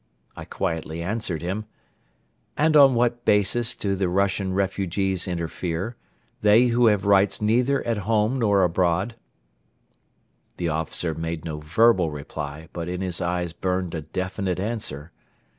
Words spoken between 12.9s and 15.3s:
his eyes burned a definite answer.